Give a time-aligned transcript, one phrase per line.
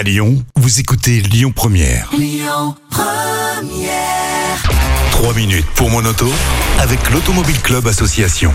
[0.00, 2.08] À Lyon, vous écoutez Lyon Première.
[5.10, 6.26] 3 minutes pour mon auto
[6.78, 8.54] avec l'Automobile Club Association.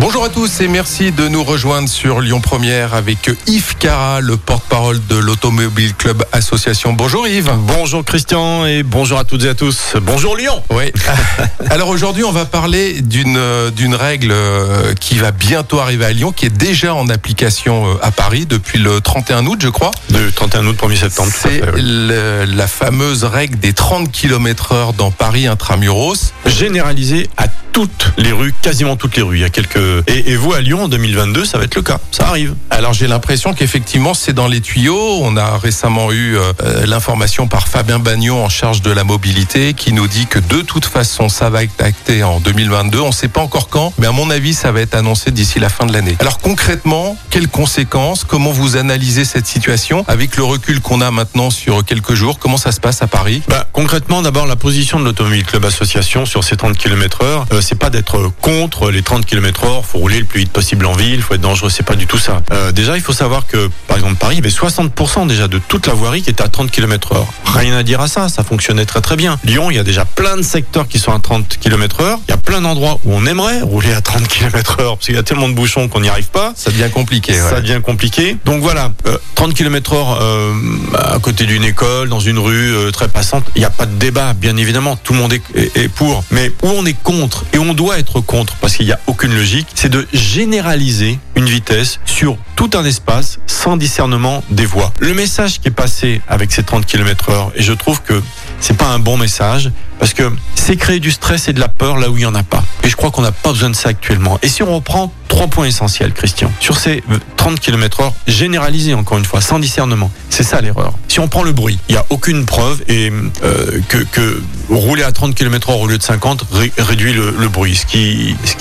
[0.00, 4.36] Bonjour à tous et merci de nous rejoindre sur Lyon Première avec Yves Cara, le
[4.36, 6.92] porte-parole de l'Automobile Club Association.
[6.92, 7.52] Bonjour Yves.
[7.58, 9.94] Bonjour Christian et bonjour à toutes et à tous.
[10.02, 10.62] Bonjour Lyon.
[10.70, 10.92] Oui.
[11.70, 16.12] Alors aujourd'hui, on va parler d'une euh, d'une règle euh, qui va bientôt arriver à
[16.12, 19.92] Lyon, qui est déjà en application euh, à Paris depuis le 31 août, je crois.
[20.10, 21.30] Le 31 août, 1er septembre.
[21.32, 21.82] C'est oui.
[21.82, 26.32] la fameuse règle des 30 km heure dans Paris intramuros.
[26.46, 29.38] Généralisé à toutes les rues, quasiment toutes les rues.
[29.38, 29.76] Il y a quelques
[30.06, 31.98] et, et vous à Lyon en 2022, ça va être le cas.
[32.10, 32.54] Ça arrive.
[32.70, 35.20] Alors j'ai l'impression qu'effectivement c'est dans les tuyaux.
[35.22, 39.74] On a récemment eu euh, euh, l'information par Fabien Bagnon en charge de la mobilité
[39.74, 43.00] qui nous dit que de toute façon ça va être acté en 2022.
[43.00, 45.58] On ne sait pas encore quand, mais à mon avis ça va être annoncé d'ici
[45.58, 46.16] la fin de l'année.
[46.20, 48.24] Alors concrètement, quelles conséquences?
[48.24, 50.04] Comment vous analysez cette situation?
[50.08, 53.40] Avec le recul qu'on a maintenant sur quelques jours Comment ça se passe à Paris?
[53.48, 57.60] Bah, concrètement, d'abord, la position de l'Automobile Club Association sur ces 30 km heure, euh,
[57.62, 60.92] c'est pas d'être contre les 30 km heure, faut rouler le plus vite possible en
[60.92, 62.42] ville, faut être dangereux, c'est pas du tout ça.
[62.52, 65.58] Euh, déjà, il faut savoir que, par exemple, Paris, il y avait 60% déjà de
[65.58, 67.26] toute la voirie qui était à 30 km heure.
[67.54, 69.38] Rien à dire à ça, ça fonctionnait très très bien.
[69.44, 72.30] Lyon, il y a déjà plein de secteurs qui sont à 30 km heure, il
[72.30, 75.18] y a plein d'endroits où on aimerait rouler à 30 km heure, parce qu'il y
[75.18, 76.52] a tellement de bouchons qu'on n'y arrive pas.
[76.56, 77.32] Ça devient compliqué.
[77.32, 77.38] ouais.
[77.50, 78.36] Ça devient compliqué.
[78.44, 80.52] Donc voilà, euh, 30 km heure euh,
[80.94, 83.94] à côté d'une école, dans une rue euh, très passante, il n'y a pas de
[83.94, 84.96] débat, bien évidemment.
[84.96, 86.24] Tout le monde est, est- est pour.
[86.30, 89.34] Mais où on est contre, et on doit être contre, parce qu'il n'y a aucune
[89.34, 92.36] logique, c'est de généraliser une vitesse sur
[92.68, 94.92] tout un espace sans discernement des voies.
[95.00, 98.22] Le message qui est passé avec ces 30 km heure, et je trouve que
[98.60, 101.96] c'est pas un bon message, parce que c'est créer du stress et de la peur
[101.96, 102.62] là où il n'y en a pas.
[102.84, 104.38] Et je crois qu'on n'a pas besoin de ça actuellement.
[104.42, 108.94] Et si on reprend trois points essentiels, Christian, sur ces euh, 30 km heure, généralisés
[108.94, 110.94] encore une fois, sans discernement, c'est ça l'erreur.
[111.08, 113.12] Si on prend le bruit, il n'y a aucune preuve et
[113.44, 117.76] euh, que, rouler à 30 km heure au lieu de 50 ré- réduit le, bruit.
[117.76, 118.54] Ce qui, ce,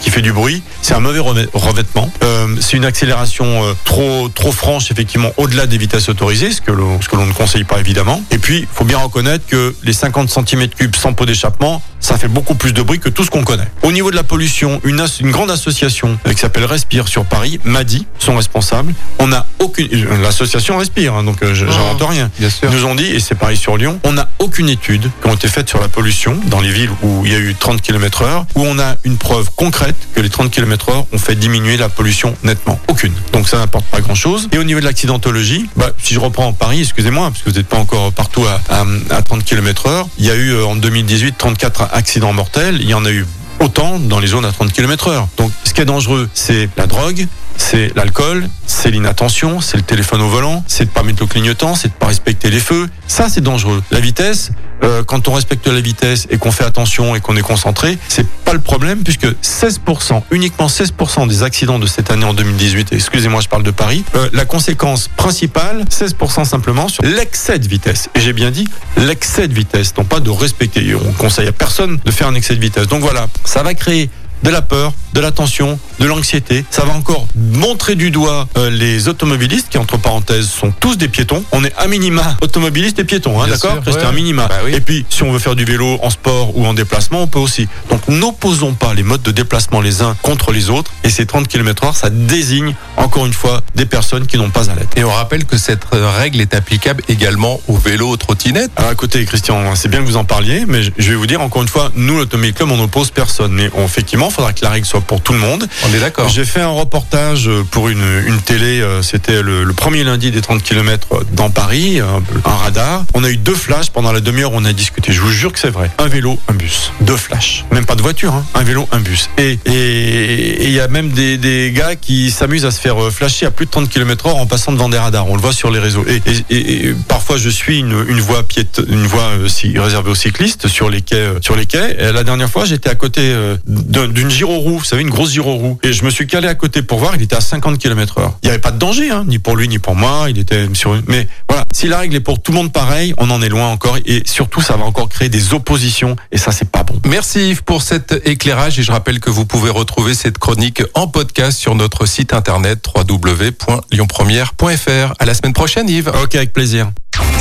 [0.00, 2.10] qui fait du bruit, c'est un mauvais revê- revêtement.
[2.22, 3.27] Euh, c'est une accélération
[3.64, 7.26] euh, trop, trop franche, effectivement, au-delà des vitesses autorisées, ce que l'on ce que l'on
[7.26, 8.22] ne conseille pas évidemment.
[8.30, 12.28] Et puis, il faut bien reconnaître que les 50 cm3 sans pot d'échappement, ça fait
[12.28, 13.68] beaucoup plus de bruit que tout ce qu'on connaît.
[13.82, 17.24] Au niveau de la pollution, une, as- une grande association euh, qui s'appelle Respire sur
[17.24, 19.88] Paris m'a dit, son responsable, on n'a aucune...
[20.22, 22.30] L'association Respire, hein, donc euh, j'invente rien.
[22.38, 22.68] Bien sûr.
[22.70, 25.34] Ils nous ont dit, et c'est pareil sur Lyon, on n'a aucune étude qui ont
[25.34, 28.22] été faites sur la pollution dans les villes où il y a eu 30 km
[28.22, 31.76] heure, où on a une preuve concrète que les 30 km heure ont fait diminuer
[31.76, 32.78] la pollution nettement.
[32.88, 33.12] Aucune.
[33.32, 34.48] Donc ça n'apporte pas grand chose.
[34.52, 37.68] Et au niveau de l'accidentologie, bah, si je reprends Paris, excusez-moi, parce que vous n'êtes
[37.68, 40.76] pas encore partout à, à, à 30 km heure, il y a eu euh, en
[40.76, 43.26] 2018 34 accidents mortels, il y en a eu
[43.60, 45.28] autant dans les zones à 30 km heure.
[45.36, 47.26] Donc ce qui est dangereux, c'est la drogue,
[47.58, 51.74] c'est l'alcool, c'est l'inattention, c'est le téléphone au volant, c'est de pas mettre le clignotant,
[51.74, 52.88] c'est de pas respecter les feux.
[53.06, 53.82] Ça, c'est dangereux.
[53.90, 54.52] La vitesse,
[54.84, 58.26] euh, quand on respecte la vitesse et qu'on fait attention et qu'on est concentré, c'est
[58.26, 62.96] pas le problème puisque 16%, uniquement 16% des accidents de cette année en 2018, et
[62.96, 68.08] excusez-moi, je parle de Paris, euh, la conséquence principale, 16% simplement sur l'excès de vitesse.
[68.14, 70.94] Et j'ai bien dit l'excès de vitesse, non pas de respecter.
[70.94, 72.86] On conseille à personne de faire un excès de vitesse.
[72.86, 74.08] Donc voilà, ça va créer
[74.42, 76.64] de la peur, de la tension, de l'anxiété.
[76.70, 81.08] Ça va encore montrer du doigt euh, les automobilistes qui, entre parenthèses, sont tous des
[81.08, 81.42] piétons.
[81.50, 84.04] On est à minima automobilistes et piétons, hein, d'accord C'est ouais.
[84.04, 84.46] un minima.
[84.46, 84.74] Bah oui.
[84.76, 87.40] Et puis, si on veut faire du vélo en sport ou en déplacement, on peut
[87.40, 87.66] aussi.
[87.90, 90.92] Donc, n'opposons pas les modes de déplacement les uns contre les autres.
[91.02, 94.70] Et ces 30 km heure, ça désigne, encore une fois, des personnes qui n'ont pas
[94.70, 94.96] à l'être.
[94.96, 98.70] Et on rappelle que cette euh, règle est applicable également aux vélos, aux trottinettes.
[98.76, 101.40] Alors écoutez Christian, c'est bien que vous en parliez, mais je je vais vous dire
[101.40, 104.62] encore une fois, nous l'Automobile Club, on n'oppose personne, mais on- effectivement, il faudra que
[104.62, 105.66] la règle soit pour tout le monde.
[105.88, 106.28] On est d'accord.
[106.28, 110.40] J'ai fait un reportage pour une, une télé, euh, c'était le, le premier lundi des
[110.40, 113.04] 30 km dans Paris, un, un radar.
[113.14, 115.10] On a eu deux flashs pendant la demi-heure, on a discuté.
[115.12, 115.90] Je vous jure que c'est vrai.
[115.98, 116.92] Un vélo, un bus.
[117.00, 117.64] Deux flashs.
[117.72, 118.44] Même pas de voiture, hein.
[118.54, 119.28] un vélo, un bus.
[119.38, 123.02] Et et- et il y a même des, des gars qui s'amusent à se faire
[123.02, 125.26] euh, flasher à plus de 30 km heure en passant devant des radars.
[125.28, 126.04] On le voit sur les réseaux.
[126.06, 129.48] Et, et- et- et parfois, je suis une, une voie piète, une voie euh,
[129.80, 131.16] réservée aux cyclistes sur les quais.
[131.16, 131.96] euh, Sur les quais.
[131.98, 134.78] Et la dernière fois, j'étais à côté euh, d'un- d'une gyroroue.
[134.78, 135.78] Vous savez, une grosse gyroroue.
[135.82, 137.14] Et je me suis calé à côté pour voir.
[137.16, 138.38] Il était à 50 km heure.
[138.42, 140.26] Il n'y avait pas de danger, hein, ni pour lui, ni pour moi.
[140.30, 140.94] Il était sur.
[140.94, 141.28] une- Mais
[141.58, 143.96] voilà, si la règle est pour tout le monde pareil, on en est loin encore.
[144.06, 146.14] Et surtout, ça va encore créer des oppositions.
[146.30, 147.00] Et ça, c'est pas bon.
[147.04, 151.08] Merci Yves pour cet éclairage et je rappelle que vous pouvez retrouver cette chronique en
[151.08, 155.14] podcast sur notre site internet www.lyonpremière.fr.
[155.18, 156.12] À la semaine prochaine Yves.
[156.22, 156.92] Ok, avec plaisir.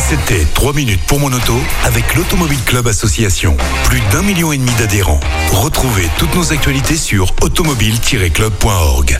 [0.10, 3.56] C'était 3 minutes pour mon auto avec l'Automobile Club Association.
[3.84, 5.19] Plus d'un million et demi d'adhérents.
[5.52, 9.19] Retrouvez toutes nos actualités sur automobile-club.org.